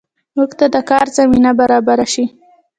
موږ 0.35 0.51
ته 0.59 0.65
د 0.75 0.77
کار 0.89 1.05
زمینه 1.17 1.51
برابره 1.59 2.05
شي 2.13 2.25